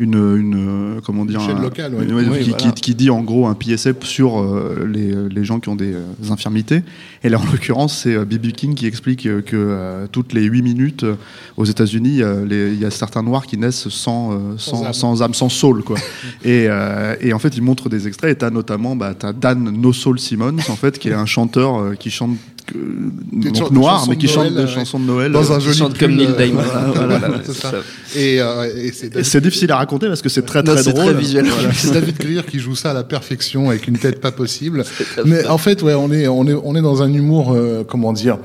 une, 0.00 0.14
une 0.14 0.96
euh, 0.96 1.00
comment 1.04 1.24
dire 1.24 1.40
un- 1.40 1.60
locale, 1.62 1.94
ouais. 1.94 2.04
une- 2.04 2.14
ouais, 2.14 2.24
Oui, 2.28 2.38
qui, 2.42 2.50
voilà. 2.50 2.72
qui- 2.72 2.80
qui 2.80 2.94
dit 2.96 3.10
en 3.10 3.20
gros 3.20 3.46
un 3.46 3.54
PSA 3.54 3.90
sur 4.02 4.40
euh, 4.40 4.88
les, 4.90 5.12
les 5.28 5.44
gens 5.44 5.60
qui 5.60 5.68
ont 5.68 5.76
des 5.76 5.92
euh, 5.94 6.00
infirmités. 6.30 6.82
Et 7.22 7.28
là, 7.28 7.38
en 7.38 7.44
l'occurrence, 7.44 7.98
c'est 7.98 8.14
euh, 8.16 8.24
B.B. 8.24 8.48
King 8.50 8.74
qui 8.74 8.86
explique 8.86 9.26
euh, 9.26 9.42
que 9.42 9.54
euh, 9.56 10.06
toutes 10.10 10.32
les 10.32 10.42
8 10.42 10.62
minutes 10.62 11.04
euh, 11.04 11.14
aux 11.56 11.64
États-Unis, 11.66 12.20
euh, 12.22 12.44
il 12.72 12.80
y 12.80 12.84
a 12.84 12.90
certains 12.90 13.22
noirs 13.22 13.46
qui 13.46 13.56
naissent 13.58 13.88
sans, 13.90 14.32
euh, 14.32 14.36
Sans 14.56 14.76
sans, 14.78 14.84
âme. 14.86 14.92
sans 14.92 15.22
âme, 15.22 15.34
sans 15.34 15.48
soul. 15.48 15.84
Quoi. 15.84 15.98
et, 16.44 16.66
euh, 16.68 17.14
et 17.20 17.32
en 17.32 17.38
fait, 17.38 17.56
il 17.56 17.62
montre 17.62 17.88
des 17.88 18.08
extraits. 18.08 18.32
Et 18.32 18.38
tu 18.38 18.44
as 18.44 18.50
notamment 18.50 18.96
bah, 18.96 19.14
Dan 19.40 19.70
No 19.70 19.92
Soul 19.92 20.18
Simmons, 20.18 20.56
en 20.68 20.74
fait, 20.76 20.98
qui 20.98 21.10
est 21.10 21.14
un 21.14 21.26
chanteur 21.26 21.76
euh, 21.78 21.94
qui 21.94 22.10
chante. 22.10 22.32
Euh, 22.74 23.50
donc 23.50 23.70
noir, 23.70 24.06
mais 24.08 24.16
qui 24.16 24.28
chante 24.28 24.52
des 24.52 24.62
ouais. 24.62 24.66
chansons 24.66 24.98
de 24.98 25.04
Noël. 25.04 25.32
Dans 25.32 25.52
un 25.52 25.56
Euh, 25.56 25.60
joli 25.60 25.76
chante 25.76 25.98
comme 25.98 26.14
Neil 26.14 26.28
euh, 26.28 26.36
Diamond. 26.36 26.62
Et, 28.16 28.40
euh, 28.40 28.90
c'est 29.22 29.40
difficile 29.40 29.70
à 29.72 29.76
raconter 29.76 30.08
parce 30.08 30.22
que 30.22 30.28
c'est 30.28 30.42
très 30.42 30.62
très 30.62 30.82
drôle. 30.82 31.16
C'est 31.74 31.92
David 31.92 32.18
Greer 32.18 32.46
qui 32.46 32.58
joue 32.58 32.74
ça 32.74 32.90
à 32.90 32.94
la 32.94 33.04
perfection 33.04 33.70
avec 33.70 33.88
une 33.88 33.98
tête 33.98 34.20
pas 34.20 34.32
possible. 34.32 34.84
Mais 35.24 35.46
en 35.46 35.58
fait, 35.58 35.82
ouais, 35.82 35.94
on 35.94 36.12
est 36.12 36.28
on 36.28 36.46
est 36.46 36.54
on 36.54 36.74
est 36.74 36.82
dans 36.82 37.02
un 37.02 37.12
humour 37.12 37.52
euh, 37.52 37.84
comment 37.84 38.12
dire. 38.12 38.38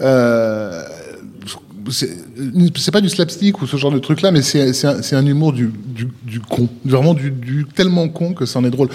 Euh, 0.00 0.82
c'est 2.76 2.90
pas 2.90 3.00
du 3.00 3.08
slapstick 3.08 3.60
ou 3.62 3.66
ce 3.66 3.76
genre 3.76 3.90
de 3.90 3.98
truc 3.98 4.22
là, 4.22 4.30
mais 4.30 4.42
c'est 4.42 4.84
un, 4.84 5.18
un 5.18 5.26
humour 5.26 5.52
du, 5.52 5.70
du, 6.24 6.40
con, 6.40 6.68
vraiment 6.84 7.14
du, 7.14 7.66
tellement 7.74 8.08
con 8.08 8.32
que 8.32 8.46
ça 8.46 8.58
en 8.58 8.64
est 8.64 8.70
drôle. 8.70 8.88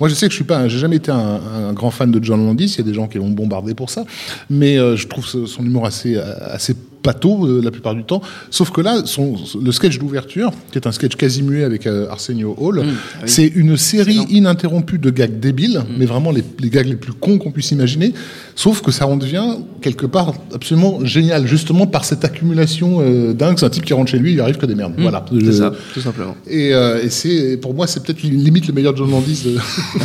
Moi, 0.00 0.08
je 0.08 0.14
sais 0.14 0.26
que 0.26 0.32
je 0.32 0.36
suis 0.36 0.44
pas, 0.44 0.68
j'ai 0.68 0.78
jamais 0.78 0.96
été 0.96 1.10
un, 1.10 1.72
grand 1.72 1.90
fan 1.90 2.10
de 2.10 2.22
John 2.22 2.44
Landis. 2.44 2.74
Il 2.74 2.78
y 2.78 2.80
a 2.80 2.84
des 2.84 2.94
gens 2.94 3.06
qui 3.06 3.18
vont 3.18 3.28
me 3.28 3.34
bombarder 3.34 3.74
pour 3.74 3.90
ça, 3.90 4.04
mais 4.50 4.78
euh, 4.78 4.96
je 4.96 5.06
trouve 5.06 5.26
son 5.26 5.64
humour 5.64 5.86
assez 5.86 6.16
assez 6.16 6.74
pâteau 7.04 7.46
euh, 7.46 7.60
la 7.62 7.70
plupart 7.70 7.94
du 7.94 8.02
temps. 8.02 8.20
Sauf 8.50 8.70
que 8.70 8.80
là, 8.80 9.02
son, 9.04 9.36
le 9.62 9.70
sketch 9.70 9.98
d'ouverture, 9.98 10.50
qui 10.72 10.78
est 10.78 10.86
un 10.88 10.92
sketch 10.92 11.14
quasi 11.14 11.42
muet 11.44 11.62
avec 11.62 11.86
euh, 11.86 12.08
Arsenio 12.10 12.56
Hall, 12.58 12.82
c'est 13.26 13.46
une 13.46 13.76
série 13.76 14.20
ininterrompue 14.30 14.98
de 14.98 15.10
gags 15.10 15.38
débiles, 15.38 15.82
mais 15.96 16.06
vraiment 16.06 16.32
les, 16.32 16.42
les 16.58 16.70
gags 16.70 16.86
les 16.88 16.96
plus 16.96 17.12
cons 17.12 17.38
qu'on 17.38 17.52
puisse 17.52 17.70
imaginer. 17.70 18.12
Sauf 18.56 18.80
que 18.82 18.90
ça 18.90 19.06
en 19.06 19.16
devient 19.16 19.56
quelque 19.82 20.06
part 20.06 20.34
absolument 20.52 21.04
génial, 21.04 21.46
justement 21.46 21.86
par 21.86 22.04
cette 22.04 22.24
accumulation 22.24 22.98
euh, 23.00 23.32
dingue. 23.34 23.58
C'est 23.58 23.66
un 23.66 23.70
type 23.70 23.84
qui 23.84 23.92
rentre 23.92 24.10
chez 24.10 24.18
lui, 24.18 24.32
il 24.32 24.40
arrive 24.40 24.56
que 24.56 24.66
des 24.66 24.74
merdes. 24.74 24.94
Voilà. 24.98 25.24
C'est 25.44 25.52
ça, 25.52 25.72
tout 25.92 26.00
simplement. 26.00 26.34
Et, 26.48 26.72
euh, 26.72 27.02
et 27.02 27.10
c'est 27.10 27.58
pour 27.58 27.74
moi 27.74 27.86
c'est 27.86 28.02
peut-être 28.02 28.22
limite 28.22 28.66
le 28.66 28.72
meilleur 28.72 28.96
John 28.96 29.10
Landis. 29.10 29.42
De... 29.44 29.56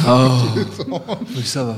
Oh, 0.08 0.30
mais 1.36 1.44
ça 1.44 1.64
va. 1.64 1.78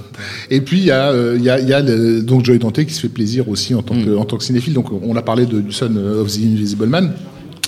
Et 0.49 0.61
puis 0.61 0.79
il 0.79 0.85
y 0.85 0.91
a, 0.91 1.09
euh, 1.11 1.37
y 1.39 1.49
a, 1.49 1.59
y 1.59 1.73
a 1.73 1.81
le- 1.81 2.21
donc 2.21 2.43
Joey 2.45 2.57
Dante 2.57 2.83
qui 2.83 2.93
se 2.93 3.01
fait 3.01 3.09
plaisir 3.09 3.47
aussi 3.49 3.75
en 3.75 3.81
tant 3.81 3.95
que, 3.95 4.15
en 4.15 4.25
tant 4.25 4.37
que 4.37 4.43
cinéphile. 4.43 4.73
Donc 4.73 4.87
on 4.91 5.10
a 5.15 5.21
parlé 5.21 5.45
de, 5.45 5.61
du 5.61 5.71
Son 5.71 5.95
of 5.95 6.31
the 6.31 6.37
Invisible 6.37 6.87
Man. 6.87 7.13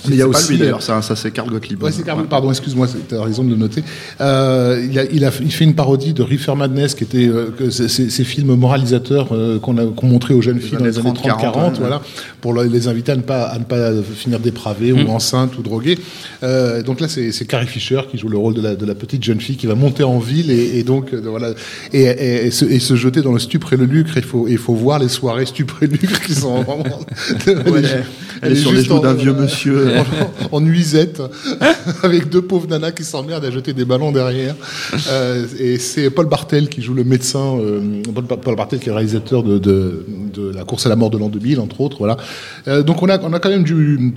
Mais 0.08 0.16
il 0.16 0.18
y 0.18 0.22
a 0.22 0.24
C'est 0.26 0.30
pas 0.32 0.38
aussi 0.38 0.52
lui 0.52 0.58
d'ailleurs, 0.58 0.82
ça, 0.82 1.00
ça 1.02 1.16
c'est 1.16 1.30
Carl 1.30 1.48
Gottlieb. 1.50 1.82
Ouais, 1.82 1.92
c'est 1.92 2.04
Carmen, 2.04 2.26
pardon, 2.26 2.50
excuse-moi, 2.50 2.86
tu 3.08 3.14
as 3.14 3.22
raison 3.22 3.44
de 3.44 3.50
le 3.50 3.56
noter. 3.56 3.82
Euh, 4.20 4.86
il, 4.90 4.98
a, 4.98 5.04
il, 5.12 5.24
a, 5.24 5.30
il 5.40 5.52
fait 5.52 5.64
une 5.64 5.74
parodie 5.74 6.12
de 6.12 6.22
Reefer 6.22 6.54
Madness, 6.56 6.94
qui 6.94 7.04
était 7.04 7.26
euh, 7.28 7.46
que 7.58 7.70
ces 7.70 8.24
films 8.24 8.54
moralisateurs 8.54 9.28
euh, 9.32 9.58
qu'on 9.58 9.78
a 9.78 9.84
qu'on 9.86 10.06
montrait 10.06 10.34
aux 10.34 10.42
jeunes 10.42 10.60
filles 10.60 10.78
dans 10.78 10.84
les 10.84 10.98
années 10.98 11.12
30, 11.14 11.30
30-40, 11.38 11.40
40, 11.40 11.78
voilà, 11.78 12.02
pour 12.40 12.52
le- 12.52 12.64
les 12.64 12.88
inviter 12.88 13.12
à 13.12 13.16
ne 13.16 13.22
pas, 13.22 13.44
à 13.44 13.58
ne 13.58 13.64
pas 13.64 13.90
finir 14.14 14.38
dépravés 14.40 14.92
Mm. 14.92 15.06
ou 15.06 15.10
enceintes 15.10 15.56
ou 15.58 15.62
droguées. 15.62 15.98
Euh, 16.42 16.82
donc 16.82 17.00
là, 17.00 17.08
c'est 17.08 17.32
c'est 17.32 17.46
Carrie 17.46 17.66
Fisher 17.66 18.00
qui 18.10 18.18
joue 18.18 18.28
le 18.28 18.36
rôle 18.38 18.54
de 18.54 18.60
la, 18.60 18.74
de 18.76 18.84
la 18.86 18.94
petite 18.94 19.22
jeune 19.24 19.40
fille 19.40 19.56
qui 19.56 19.66
va 19.66 19.74
monter 19.74 20.04
en 20.04 20.18
ville 20.18 20.50
et, 20.50 20.78
et 20.78 20.82
donc 20.84 21.12
euh, 21.14 21.20
voilà 21.24 21.50
et, 21.92 22.02
et, 22.02 22.46
et 22.46 22.50
se, 22.50 22.64
et 22.64 22.78
se 22.78 22.94
jeter 22.96 23.22
dans 23.22 23.32
le 23.32 23.38
stupre 23.38 23.72
et 23.72 23.76
le 23.76 23.84
lucre. 23.86 24.12
Il 24.16 24.22
faut, 24.22 24.46
il 24.48 24.58
faut 24.58 24.74
voir 24.74 24.98
les 24.98 25.08
soirées 25.08 25.46
stupre 25.46 25.82
et 25.82 25.86
lucre 25.86 26.20
qui 26.20 26.34
sont 26.34 26.62
vraiment. 26.62 26.84
Ouais, 27.70 27.82
elle 28.44 28.52
est 28.52 28.56
sur 28.56 28.70
les 28.70 28.76
juste 28.78 28.88
genoux 28.88 28.98
en- 28.98 29.02
d'un 29.02 29.14
vieux 29.14 29.32
monsieur. 29.32 29.86
en, 30.52 30.60
nuisette 30.60 31.22
avec 32.02 32.28
deux 32.28 32.42
pauvres 32.42 32.68
nanas 32.68 32.92
qui 32.92 33.04
s'emmerdent 33.04 33.44
à 33.44 33.50
jeter 33.50 33.72
des 33.72 33.84
ballons 33.84 34.12
derrière. 34.12 34.54
Euh, 35.10 35.44
et 35.58 35.78
c'est 35.78 36.10
Paul 36.10 36.26
Bartel 36.26 36.68
qui 36.68 36.82
joue 36.82 36.94
le 36.94 37.04
médecin. 37.04 37.58
euh, 37.58 38.02
Paul, 38.42 38.56
Bartel 38.56 38.78
qui 38.78 38.88
est 38.88 38.92
réalisateur 38.92 39.42
de, 39.42 39.58
de, 39.58 40.04
de 40.32 40.52
La 40.54 40.64
course 40.64 40.86
à 40.86 40.88
la 40.88 40.96
mort 40.96 41.10
de 41.10 41.18
l'an 41.18 41.28
2000, 41.28 41.60
entre 41.60 41.80
autres. 41.80 41.96
Voilà. 41.98 42.16
Euh, 42.68 42.82
donc 42.82 43.02
on 43.02 43.08
a, 43.08 43.18
on 43.22 43.32
a 43.32 43.38
quand 43.40 43.50
même 43.50 43.64
du 43.64 44.14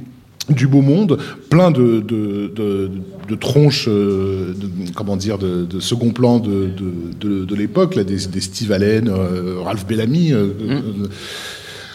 du 0.49 0.65
beau 0.65 0.81
monde, 0.81 1.17
plein 1.49 1.71
de, 1.71 1.99
de, 1.99 2.49
de, 2.55 2.89
de 3.27 3.35
tronches, 3.35 3.89
de, 3.89 4.55
comment 4.95 5.17
dire, 5.17 5.37
de, 5.37 5.65
de 5.65 5.81
second 5.81 6.11
plan 6.11 6.39
de, 6.39 6.67
de, 6.67 6.93
de, 7.19 7.43
de 7.43 7.55
l'époque, 7.55 7.95
là, 7.95 8.05
des, 8.05 8.27
des 8.27 8.39
Steve 8.39 8.71
Allen, 8.71 9.09
euh, 9.09 9.55
Ralph 9.61 9.85
Bellamy, 9.85 10.31
euh, 10.31 10.45
euh, 10.69 10.81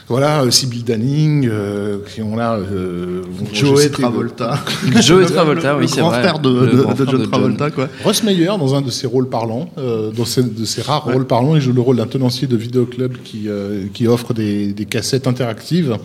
voilà, 0.09 0.42
euh, 0.42 0.50
Sybil 0.50 0.85
Danning, 0.85 1.49
euh, 1.50 1.99
qui 2.12 2.23
ont 2.23 2.37
là, 2.37 2.54
euh, 2.56 3.23
je 3.52 3.64
Joey 3.66 3.82
citais, 3.85 4.02
Travolta. 4.02 4.59
Joey 5.00 5.25
Travolta, 5.32 5.76
oui, 5.76 5.82
le 5.82 5.87
c'est 5.88 6.00
grand 6.00 6.11
vrai. 6.11 6.21
frère 6.23 6.38
de, 6.38 6.49
Le 6.50 6.66
de- 6.73 6.82
grand 6.82 6.90
de 6.90 6.94
frère 6.97 7.06
John 7.06 7.16
de 7.16 7.23
John. 7.23 7.30
Travolta, 7.30 7.71
quoi. 7.71 7.88
Ross 8.04 8.23
Meyer, 8.23 8.47
dans 8.59 8.75
un 8.75 8.82
de 8.82 8.90
ses 8.90 9.06
rôles 9.06 9.28
parlants, 9.28 9.71
euh, 9.78 10.11
dans 10.11 10.25
ses, 10.25 10.42
de 10.42 10.64
ses 10.64 10.82
rares 10.82 11.04
rôles 11.04 11.26
parlants, 11.26 11.54
il 11.56 11.62
joue 11.62 11.73
le 11.73 11.80
rôle 11.80 11.97
d'un 11.97 12.06
tenancier 12.06 12.47
de 12.49 12.56
vidéoclub 12.56 13.16
qui, 13.25 13.49
euh, 13.49 13.85
qui 13.94 14.06
offre 14.06 14.35
des, 14.35 14.73
des 14.73 14.85
cassettes 14.85 15.26
interactives. 15.26 15.97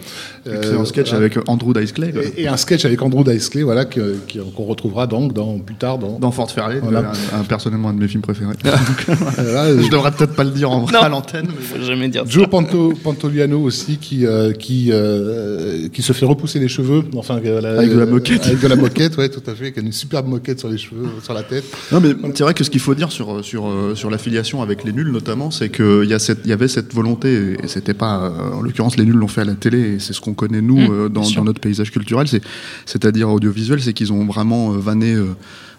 Euh, 0.47 0.61
C'est 0.63 0.77
un 0.77 0.85
sketch 0.85 1.13
avec 1.13 1.37
Andrew 1.47 1.73
Dice 1.73 1.91
Clay, 1.91 2.11
quoi. 2.13 2.21
Et, 2.23 2.43
et 2.43 2.47
un 2.47 2.57
sketch 2.57 2.85
avec 2.85 3.01
Andrew 3.01 3.23
Dice 3.23 3.49
Clay, 3.49 3.63
voilà, 3.63 3.83
qu'on 3.85 4.63
retrouvera 4.63 5.07
donc 5.07 5.33
dans, 5.33 5.57
plus 5.59 5.75
tard 5.75 5.97
dans. 5.97 6.17
Dans 6.19 6.31
Fort 6.31 6.49
Fairley, 6.51 6.79
Voilà. 6.81 7.11
un, 7.33 7.39
un- 7.41 7.43
personnellement 7.43 7.89
un 7.89 7.93
de 7.93 7.99
mes 7.99 8.07
films 8.07 8.21
préférés. 8.21 8.53
Voilà, 9.07 9.75
Je 9.81 9.89
devrais 9.89 10.11
peut-être 10.11 10.35
pas 10.35 10.43
le 10.43 10.51
dire 10.51 10.71
en 10.71 10.81
vrai 10.81 10.93
Non. 10.93 10.99
à 11.01 11.09
l'antenne. 11.09 11.47
Faut 11.59 11.81
jamais 11.83 12.09
dire 12.09 12.23
ça. 12.25 12.29
Joe 12.29 12.47
Panto, 12.47 12.93
Pantoliano 13.03 13.59
aussi 13.61 13.86
qui 13.95 14.25
euh, 14.25 14.51
qui 14.51 14.89
euh, 14.91 15.87
qui 15.87 16.01
se 16.01 16.11
fait 16.11 16.25
repousser 16.25 16.59
les 16.59 16.67
cheveux 16.67 17.03
enfin 17.15 17.39
la- 17.41 17.77
Avec 17.79 17.91
de 17.93 17.97
la 17.97 18.05
moquette. 18.05 18.45
avec 18.45 18.59
de 18.59 18.67
la 18.67 18.75
moquette 18.75 19.15
ouais 19.17 19.29
tout 19.29 19.41
à 19.49 19.55
fait 19.55 19.71
qui 19.71 19.79
a 19.79 19.81
une 19.81 19.93
superbe 19.93 20.27
moquette 20.27 20.59
sur 20.59 20.67
les 20.67 20.77
cheveux 20.77 21.05
sur 21.23 21.33
la 21.33 21.43
tête 21.43 21.63
Non, 21.93 22.01
mais 22.01 22.09
c'est 22.35 22.43
vrai 22.43 22.53
que 22.53 22.65
ce 22.65 22.69
qu'il 22.69 22.81
faut 22.81 22.93
dire 22.95 23.11
sur, 23.13 23.45
sur, 23.45 23.67
euh, 23.69 23.95
sur 23.95 24.09
l'affiliation 24.09 24.61
avec 24.61 24.83
les 24.83 24.91
nuls, 24.91 25.11
notamment, 25.11 25.51
c'est 25.51 25.69
qu'il 25.69 26.03
y, 26.05 26.13
a 26.13 26.19
cette- 26.19 26.41
il 26.43 26.49
y 26.49 26.53
avait 26.53 26.67
cette 26.67 26.93
volonté, 26.93 27.55
et 27.63 27.67
c'était 27.67 27.93
pas, 27.93 28.33
en 28.53 28.61
l'occurrence, 28.61 28.97
les 28.97 29.05
nuls 29.05 29.15
l'ont 29.15 29.27
fait 29.29 29.41
à 29.41 29.45
la 29.45 29.53
télé, 29.53 29.79
et 29.95 29.99
c'est 29.99 30.11
ce 30.13 30.19
qu'on 30.19 30.33
connaît, 30.33 30.61
nous, 30.61 30.79
euh, 30.91 31.07
dans, 31.07 31.21
dans 31.29 31.43
notre 31.45 31.61
paysage 31.61 31.91
culturel, 31.91 32.27
c'est- 32.27 32.41
c'est-à-dire 32.85 33.29
audiovisuel, 33.29 33.81
c'est 33.81 33.93
qu'ils 33.93 34.11
ont 34.11 34.25
vraiment 34.25 34.73
euh, 34.73 34.77
vanné. 34.77 35.15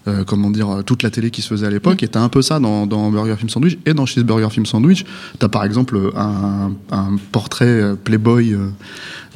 Euh, 0.06 0.20
euh, 0.20 0.24
comment 0.24 0.50
dire, 0.50 0.68
euh, 0.70 0.82
toute 0.82 1.02
la 1.02 1.10
télé 1.10 1.30
qui 1.30 1.42
se 1.42 1.48
faisait 1.48 1.66
à 1.66 1.70
l'époque, 1.70 2.02
et 2.02 2.08
t'as 2.08 2.20
un 2.20 2.28
peu 2.28 2.40
ça 2.42 2.58
dans, 2.60 2.86
dans 2.86 3.10
Burger 3.10 3.34
Film 3.36 3.48
Sandwich, 3.50 3.78
et 3.84 3.94
dans 3.94 4.06
Cheeseburger 4.06 4.50
Film 4.50 4.64
Sandwich, 4.66 5.04
t'as 5.38 5.48
par 5.48 5.64
exemple 5.64 5.98
un, 6.16 6.72
un 6.90 7.16
portrait 7.32 7.66
euh, 7.66 7.94
Playboy 7.94 8.52
euh, 8.54 8.68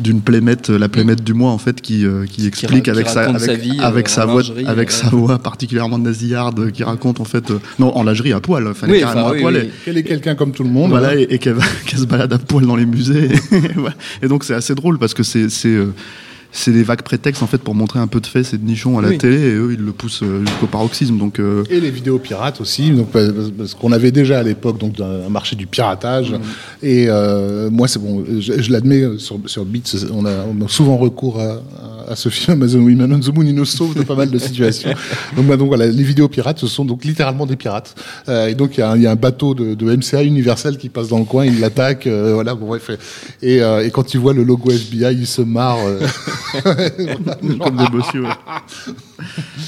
d'une 0.00 0.21
playmate, 0.23 0.71
euh, 0.71 0.78
la 0.78 0.88
playmate 0.88 1.23
du 1.23 1.35
mois 1.35 1.50
en 1.50 1.59
fait, 1.59 1.81
qui, 1.81 2.07
euh, 2.07 2.25
qui 2.26 2.47
explique 2.47 2.85
qui 2.85 2.90
avec, 2.90 3.09
sa, 3.09 3.21
raconte 3.23 3.37
avec, 3.37 3.47
sa 3.50 3.54
vie, 3.57 3.78
avec 3.81 4.07
euh, 4.07 4.11
sa 4.11 4.25
voix, 4.26 4.42
lingerie, 4.42 4.66
avec 4.66 4.88
euh, 4.88 4.92
sa 4.92 5.09
voix 5.11 5.38
particulièrement 5.38 5.99
nasillarde, 5.99 6.59
euh, 6.61 6.71
qui 6.71 6.85
raconte 6.85 7.21
en 7.21 7.25
fait, 7.25 7.50
euh, 7.50 7.59
non, 7.78 7.95
en 7.97 8.02
lingerie 8.04 8.33
à 8.33 8.40
poil, 8.40 8.73
fallait 8.75 8.92
Oui, 8.95 9.00
carrément 9.00 9.21
enfin, 9.26 9.31
à 9.31 9.35
oui, 9.35 9.40
poil. 9.42 9.54
oui. 9.54 9.61
et- 9.61 9.71
qu'elle 9.85 9.99
est 9.99 10.02
quelqu'un 10.04 10.35
comme 10.35 10.52
tout 10.52 10.64
le 10.64 10.71
monde 10.71 10.90
voilà, 10.90 11.09
hein. 11.11 11.16
et, 11.19 11.35
et 11.35 11.38
qu'elle 11.38 11.59
se 11.95 12.07
balade 12.07 12.33
à 12.33 12.38
poil 12.38 12.66
dans 12.66 12.76
les 12.76 12.87
musées. 12.87 13.28
Et 14.23 14.28
donc 14.28 14.45
c'est 14.45 14.54
assez 14.54 14.75
drôle 14.75 14.99
parce 14.99 15.12
que 15.14 15.23
c'est 15.23 15.49
c'est 16.54 16.71
des 16.73 16.82
vagues 16.82 17.02
prétextes 17.02 17.42
en 17.42 17.47
fait 17.47 17.59
pour 17.59 17.75
montrer 17.75 17.99
un 17.99 18.06
peu 18.06 18.21
de 18.21 18.26
fesses 18.26 18.52
et 18.52 18.59
de 18.59 18.64
nichons 18.64 18.99
à 18.99 19.02
la 19.02 19.09
Oui. 19.09 19.18
télé 19.18 19.38
et 19.40 19.54
eux 19.54 19.73
ils 19.73 19.85
le 19.85 19.92
poussent 19.92 20.23
euh, 20.23 20.44
jusqu'au 20.44 20.66
paroxysme 20.66 21.16
donc 21.16 21.38
euh, 21.40 21.64
Et 21.71 21.80
les 21.80 21.90
vidéos 21.90 22.18
pirates 22.18 22.61
aussi, 22.61 22.90
donc 22.90 23.09
parce 23.11 23.75
qu'on 23.75 23.90
avait 23.92 24.12
déjà 24.12 24.38
à 24.38 24.42
l'époque 24.42 24.78
donc 24.78 25.00
un 25.00 25.28
marché 25.30 25.56
du 25.56 25.66
piratage. 25.66 26.35
Et 26.82 27.06
euh, 27.09 27.71
moi, 27.71 27.88
c'est 27.88 27.99
bon, 27.99 28.25
je, 28.38 28.61
je 28.61 28.71
l'admets 28.73 29.18
sur, 29.18 29.38
sur 29.47 29.64
Beats, 29.64 30.06
on 30.12 30.25
a, 30.26 30.44
on 30.47 30.64
a 30.64 30.68
souvent 30.68 30.97
recours 30.99 31.40
à, 31.40 31.44
à, 31.52 32.01
à 32.12 32.16
ce 32.16 32.28
film 32.28 32.52
Amazon 32.54 32.81
Women 32.81 33.12
on 33.12 33.21
the 33.21 33.35
Moon, 33.35 33.45
il 33.45 33.54
nous 33.54 33.64
sauve 33.64 33.95
de 33.97 34.02
pas 34.02 34.14
mal 34.14 34.31
de 34.31 34.38
situations. 34.38 34.90
donc, 35.37 35.47
bah, 35.47 35.57
donc 35.57 35.69
voilà, 35.69 35.87
les 35.87 36.02
vidéos 36.04 36.28
pirates, 36.28 36.59
ce 36.59 36.66
sont 36.66 36.85
donc 36.85 37.04
littéralement 37.04 37.47
des 37.47 37.57
pirates. 37.57 37.95
Euh, 38.28 38.47
et 38.49 38.54
donc 38.54 38.76
il 38.76 38.81
y, 38.81 38.83
a 38.83 38.90
un- 38.90 38.97
il 38.97 39.02
y 39.02 39.07
a 39.07 39.11
un 39.11 39.16
bateau 39.16 39.54
de, 39.54 39.75
de 39.75 39.97
MCA 39.97 40.23
Universal 40.23 40.76
qui 40.76 40.88
passe 40.88 41.09
dans 41.09 41.19
le 41.19 41.25
coin, 41.25 41.45
il 41.47 41.59
l'attaque, 41.61 42.07
euh, 42.07 42.35
voilà, 42.35 42.54
bon 42.54 42.66
bref. 42.66 42.90
Et, 43.42 43.62
euh, 43.62 43.85
et 43.85 43.90
quand 43.90 44.14
il 44.14 44.21
voit 44.21 44.35
le 44.35 44.45
logo 44.45 44.71
FBI, 44.71 45.12
il 45.14 45.26
se 45.26 45.42
marre. 45.42 45.78
comme 47.61 47.76
des 47.76 47.88
bossus. 47.90 48.21
ouais. 48.21 48.28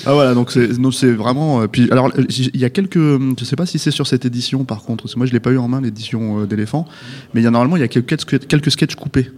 ah 0.06 0.12
voilà, 0.12 0.34
donc 0.34 0.50
c'est 0.52 1.12
vraiment. 1.12 1.66
puis 1.68 1.90
alors 1.90 2.12
il 2.28 2.60
y 2.60 2.64
a 2.64 2.70
quelques, 2.70 2.98
je 2.98 3.44
sais 3.44 3.56
pas 3.56 3.66
si 3.66 3.78
c'est 3.78 3.90
sur 3.90 4.06
cette 4.06 4.24
édition 4.24 4.64
par 4.64 4.82
contre, 4.82 5.04
parce 5.04 5.14
que 5.14 5.18
moi 5.18 5.26
je 5.26 5.32
l'ai 5.32 5.40
pas 5.40 5.50
eu 5.50 5.58
en 5.58 5.68
main 5.68 5.80
l'édition 5.80 6.44
d'éléphant, 6.44 6.86
mais 7.32 7.40
il 7.40 7.44
y 7.44 7.46
a 7.46 7.50
normalement 7.50 7.76
il 7.76 7.80
y 7.80 7.84
a 7.84 7.88
quelques 7.88 8.46
quelques 8.46 8.70
sketchs 8.70 8.94
coupés. 8.94 9.30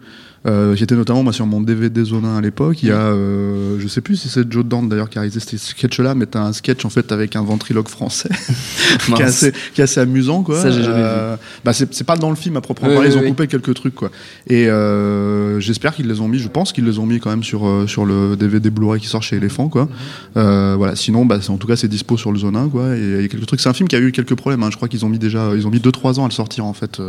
Euh, 0.46 0.76
J'étais 0.76 0.94
notamment 0.94 1.22
moi 1.24 1.32
sur 1.32 1.46
mon 1.46 1.60
DVD 1.60 2.04
Zonin 2.04 2.36
à 2.36 2.40
l'époque. 2.40 2.82
Il 2.82 2.90
y 2.90 2.92
a, 2.92 2.98
euh, 2.98 3.76
je 3.80 3.88
sais 3.88 4.00
plus 4.00 4.16
si 4.16 4.28
c'est 4.28 4.50
Joe 4.50 4.64
Dante 4.64 4.88
d'ailleurs 4.88 5.08
qui 5.10 5.18
a 5.18 5.22
réalisé 5.22 5.40
ces 5.40 5.58
sketchs-là, 5.58 6.14
mais 6.14 6.26
t'as 6.26 6.40
un 6.42 6.52
sketch 6.52 6.84
en 6.84 6.90
fait 6.90 7.10
avec 7.10 7.34
un 7.34 7.42
ventriloque 7.42 7.88
français 7.88 8.28
qui, 9.06 9.12
est 9.12 9.22
assez, 9.24 9.52
qui 9.74 9.80
est 9.80 9.84
assez 9.84 9.98
amusant 9.98 10.42
quoi. 10.42 10.60
Ça, 10.60 10.70
j'ai 10.70 10.82
jamais 10.84 11.00
Euh, 11.02 11.36
Bah 11.64 11.72
c'est 11.72 11.92
c'est 11.94 12.04
pas 12.04 12.16
dans 12.16 12.30
le 12.30 12.36
film 12.36 12.56
à 12.56 12.60
proprement 12.60 12.92
parler. 12.94 13.08
Ils 13.10 13.18
ont 13.18 13.22
coupé 13.28 13.48
quelques 13.48 13.74
trucs 13.74 13.94
quoi. 13.94 14.10
Et 14.46 14.68
euh, 14.68 15.58
j'espère 15.58 15.94
qu'ils 15.96 16.06
les 16.06 16.20
ont 16.20 16.28
mis. 16.28 16.38
Je 16.38 16.48
pense 16.48 16.72
qu'ils 16.72 16.84
les 16.84 16.98
ont 17.00 17.06
mis 17.06 17.18
quand 17.18 17.30
même 17.30 17.42
sur 17.44 17.66
euh, 17.66 17.86
sur 17.88 18.04
le 18.06 18.36
DVD 18.36 18.70
Blu-ray 18.70 19.00
qui 19.00 19.08
sort 19.08 19.22
chez 19.24 19.36
Elephant 19.36 19.68
quoi. 19.68 19.88
Euh, 20.36 20.74
voilà. 20.76 20.94
Sinon 20.94 21.24
bah 21.26 21.38
en 21.48 21.56
tout 21.56 21.66
cas 21.66 21.74
c'est 21.76 21.88
dispo 21.88 22.16
sur 22.16 22.30
le 22.30 22.38
Zone 22.38 22.56
1 22.56 22.68
quoi. 22.68 22.96
Et 22.96 23.00
il 23.00 23.22
y 23.22 23.24
a 23.24 23.28
quelques 23.28 23.46
trucs. 23.46 23.60
C'est 23.60 23.68
un 23.68 23.74
film 23.74 23.88
qui 23.88 23.96
a 23.96 24.00
eu 24.00 24.12
quelques 24.12 24.34
problèmes. 24.36 24.62
hein. 24.62 24.68
Je 24.70 24.76
crois 24.76 24.86
qu'ils 24.88 25.04
ont 25.04 25.08
mis 25.08 25.18
déjà 25.18 25.50
ils 25.56 25.66
ont 25.66 25.70
mis 25.70 25.80
2-3 25.80 26.20
ans 26.20 26.24
à 26.24 26.28
le 26.28 26.32
sortir 26.32 26.64
en 26.66 26.72
fait. 26.72 27.00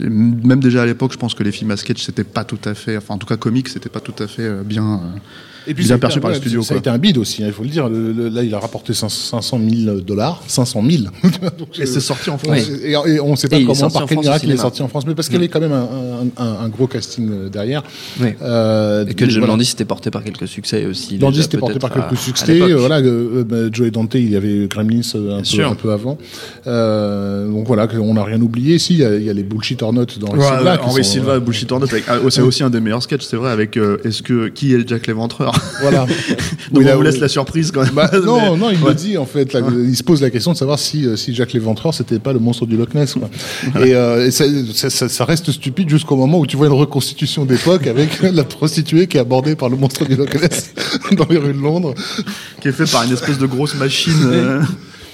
Euh, 0.00 0.08
même 0.08 0.60
déjà 0.60 0.82
à 0.82 0.86
l'époque, 0.86 1.12
je 1.12 1.18
pense 1.18 1.34
que 1.34 1.42
les 1.42 1.52
films 1.52 1.70
à 1.70 1.76
sketch, 1.76 2.02
c'était 2.02 2.24
pas 2.24 2.44
tout 2.44 2.58
à 2.64 2.74
fait, 2.74 2.96
enfin 2.96 3.14
en 3.14 3.18
tout 3.18 3.26
cas 3.26 3.36
comique, 3.36 3.68
c'était 3.68 3.88
pas 3.88 4.00
tout 4.00 4.14
à 4.18 4.26
fait 4.26 4.42
euh, 4.42 4.62
bien. 4.62 5.00
Et 5.66 5.74
Bien 5.74 5.86
ça 5.86 5.94
a 5.94 5.98
perçu 5.98 6.18
été- 6.18 6.22
par 6.22 6.30
le 6.30 6.36
studio, 6.36 6.62
Ça 6.62 6.68
quoi. 6.68 6.76
a 6.76 6.78
été 6.80 6.90
un 6.90 6.98
bid 6.98 7.18
aussi, 7.18 7.42
hein, 7.42 7.46
il 7.48 7.52
faut 7.52 7.62
le 7.62 7.68
dire. 7.68 7.88
Le- 7.88 8.12
le- 8.12 8.28
là, 8.28 8.42
il 8.42 8.54
a 8.54 8.58
rapporté 8.58 8.92
500 8.94 9.42
000 9.58 10.00
dollars. 10.00 10.42
500 10.46 10.82
000. 10.88 11.04
Donc, 11.58 11.78
Et 11.78 11.82
euh, 11.82 11.86
c'est 11.86 12.00
sorti 12.00 12.30
en 12.30 12.38
France. 12.38 12.58
Oui. 12.68 12.80
Et, 12.84 12.92
et 12.92 13.20
on 13.20 13.30
ne 13.32 13.36
sait 13.36 13.48
pas 13.48 13.56
Et 13.58 13.64
comment, 13.64 13.90
par 13.90 14.06
quel 14.06 14.18
miracle 14.18 14.46
il 14.46 14.52
est 14.52 14.56
sorti 14.56 14.82
en 14.82 14.88
France, 14.88 15.04
mais 15.06 15.14
parce 15.14 15.28
qu'il 15.28 15.36
y 15.36 15.38
avait 15.38 15.48
quand 15.48 15.60
même 15.60 15.72
un, 15.72 15.88
un- 16.38 16.44
un- 16.44 16.64
un 16.64 16.68
gros 16.68 16.86
casting 16.86 17.28
euh, 17.30 17.48
derrière. 17.48 17.82
Oui. 18.20 18.28
Euh, 18.42 19.06
Et 19.06 19.14
que 19.14 19.24
John 19.28 19.38
voilà. 19.40 19.52
Landis 19.54 19.70
était 19.72 19.84
porté 19.84 20.10
par 20.10 20.24
quelques 20.24 20.48
succès 20.48 20.84
aussi. 20.86 21.18
Landis 21.18 21.36
déjà, 21.36 21.46
était 21.46 21.58
porté 21.58 21.78
par 21.78 21.90
à- 21.92 21.94
quelques 21.94 22.12
à 22.18 22.22
succès. 22.22 22.60
euh, 22.60 22.76
voilà, 22.76 22.98
euh, 22.98 23.44
bah, 23.44 23.56
Joe 23.72 23.86
et 23.88 23.90
Dante, 23.90 24.14
il 24.14 24.30
y 24.30 24.36
avait 24.36 24.66
Gremlins 24.68 25.00
un, 25.14 25.38
peu, 25.38 25.44
sûr. 25.44 25.70
un 25.70 25.74
peu 25.74 25.92
avant. 25.92 26.18
Euh, 26.66 27.48
donc 27.48 27.66
voilà, 27.66 27.86
on 28.00 28.14
n'a 28.14 28.24
rien 28.24 28.40
oublié. 28.40 28.78
Si, 28.78 28.94
il 28.94 29.00
y, 29.00 29.04
a- 29.04 29.16
il 29.16 29.24
y 29.24 29.30
a 29.30 29.32
les 29.32 29.42
bullshit 29.42 29.82
or 29.82 29.92
not 29.92 30.06
dans 30.20 30.28
Henri 30.28 31.04
Silva, 31.04 31.38
Bullshit 31.40 31.70
or 31.72 31.80
Not, 31.80 31.86
ah, 32.08 32.18
c'est 32.30 32.40
aussi 32.42 32.62
un 32.62 32.70
des 32.70 32.80
meilleurs 32.80 33.02
sketchs, 33.02 33.22
c'est 33.24 33.36
vrai, 33.36 33.50
avec 33.50 33.76
est-ce 34.04 34.22
que 34.22 34.48
qui 34.48 34.74
est 34.74 34.88
Jack 34.88 35.06
l'Éventreur? 35.06 35.51
Voilà. 35.80 36.06
Donc 36.72 36.84
on 36.90 36.96
vous 36.96 37.02
laisse 37.02 37.18
la 37.18 37.28
surprise 37.28 37.70
quand 37.70 37.82
même. 37.82 37.94
Bah, 37.94 38.10
non, 38.24 38.52
Mais- 38.52 38.56
non, 38.58 38.70
il 38.70 38.82
ouais. 38.82 38.88
le 38.90 38.94
dit 38.94 39.18
en 39.18 39.26
fait. 39.26 39.52
là, 39.52 39.60
Il 39.84 39.96
se 39.96 40.02
pose 40.02 40.20
la 40.22 40.30
question 40.30 40.52
de 40.52 40.56
savoir 40.56 40.78
si, 40.78 41.06
euh, 41.06 41.16
si 41.16 41.34
Jacques 41.34 41.52
Léventreur 41.52 41.92
c'était 41.94 42.18
pas 42.18 42.32
le 42.32 42.38
monstre 42.38 42.66
du 42.66 42.76
Loch 42.76 42.94
Ness. 42.94 43.14
Quoi. 43.14 43.28
Et, 43.84 43.94
euh, 43.94 44.26
et 44.26 44.30
ça, 44.30 44.44
ça- 44.74 44.90
ça- 44.90 45.08
ça 45.08 45.24
reste 45.24 45.50
stupide 45.52 45.88
jusqu'au 45.90 46.16
moment 46.16 46.38
où 46.38 46.46
tu 46.46 46.56
vois 46.56 46.66
une 46.66 46.72
reconstitution 46.72 47.44
d'époque 47.44 47.86
avec 47.86 48.20
la 48.22 48.44
prostituée 48.44 49.06
qui 49.06 49.16
est 49.16 49.20
abordée 49.20 49.56
par 49.56 49.68
le 49.68 49.76
monstre 49.76 50.04
du 50.04 50.16
Loch 50.16 50.34
Ness 50.40 50.72
dans 51.12 51.26
les 51.28 51.38
rues 51.38 51.52
de 51.54 51.58
Londres. 51.60 51.94
qui 52.60 52.68
est 52.68 52.72
fait 52.72 52.90
par 52.90 53.02
une 53.02 53.12
espèce 53.12 53.38
de 53.38 53.46
grosse 53.46 53.74
machine 53.74 54.12
euh, 54.24 54.60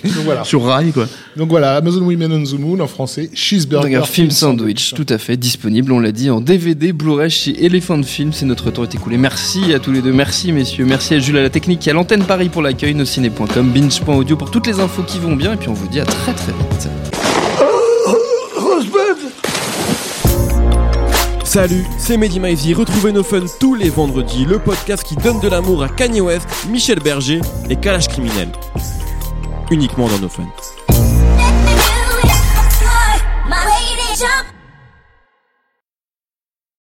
Donc 0.04 0.24
voilà. 0.24 0.44
sur 0.44 0.64
rail 0.64 0.92
quoi. 0.92 1.06
Donc 1.36 1.48
voilà, 1.48 1.76
Amazon 1.76 2.02
Women 2.02 2.32
on 2.32 2.42
the 2.44 2.58
Moon 2.58 2.80
en 2.80 2.86
français, 2.86 3.30
Cheeseburger 3.34 3.90
Burger 3.90 4.06
Film 4.06 4.30
Sandwich, 4.30 4.94
tout 4.94 5.06
à 5.08 5.18
fait 5.18 5.36
disponible, 5.36 5.92
on 5.92 6.00
l'a 6.00 6.12
dit, 6.12 6.30
en 6.30 6.40
DVD, 6.40 6.92
Blu-ray 6.92 7.30
chez 7.30 7.64
Elephant 7.64 8.02
Film. 8.02 8.32
C'est 8.32 8.46
notre 8.46 8.70
temps 8.70 8.84
est 8.84 8.94
écoulé. 8.94 9.16
Merci 9.16 9.72
à 9.74 9.78
tous 9.78 9.92
les 9.92 10.02
deux, 10.02 10.12
merci 10.12 10.52
messieurs, 10.52 10.84
merci 10.84 11.14
à 11.14 11.18
Jules 11.18 11.38
à 11.38 11.42
la 11.42 11.50
technique, 11.50 11.86
à 11.88 11.92
l'antenne 11.92 12.24
Paris 12.24 12.48
pour 12.48 12.62
l'accueil, 12.62 12.94
nociné.com, 12.94 13.70
binge.audio 13.70 14.36
pour 14.36 14.50
toutes 14.50 14.66
les 14.66 14.80
infos 14.80 15.02
qui 15.02 15.18
vont 15.18 15.36
bien. 15.36 15.54
Et 15.54 15.56
puis 15.56 15.68
on 15.68 15.74
vous 15.74 15.88
dit 15.88 16.00
à 16.00 16.04
très 16.04 16.32
très 16.32 16.52
vite. 16.52 16.88
Salut, 21.48 21.86
c'est 21.96 22.18
Mehdi 22.18 22.40
Maizy. 22.40 22.74
Retrouvez 22.74 23.10
nos 23.10 23.22
fun 23.22 23.40
tous 23.58 23.74
les 23.74 23.88
vendredis, 23.88 24.44
le 24.44 24.58
podcast 24.58 25.02
qui 25.02 25.16
donne 25.16 25.40
de 25.40 25.48
l'amour 25.48 25.82
à 25.82 25.88
Kanye 25.88 26.20
West, 26.20 26.46
Michel 26.68 26.98
Berger 27.00 27.40
et 27.70 27.76
Kalash 27.76 28.08
Criminel. 28.08 28.48
Uniquement 29.70 30.08
dans 30.08 30.18
nos 30.18 30.28
fun. 30.30 30.46